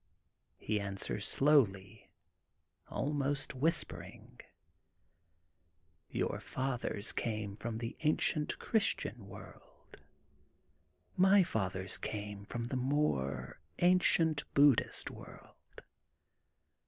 He 0.57 0.79
answers 0.79 1.27
slowly, 1.27 2.09
ahnost 2.89 3.53
whispering:— 3.53 4.39
/ 5.25 6.09
Your 6.09 6.39
fathers 6.39 7.11
came 7.11 7.55
from 7.55 7.77
the 7.77 7.95
ancient 7.99 8.57
Christian 8.57 9.27
world. 9.27 9.97
My 11.15 11.43
fathers 11.43 11.99
came 11.99 12.45
from 12.45 12.63
the 12.63 12.77
more 12.77 13.59
ancient 13.77 14.43
Buddhist 14.55 15.11
world. 15.11 15.83